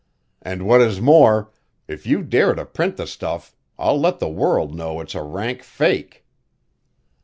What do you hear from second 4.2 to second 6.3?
world know it's a rank fake."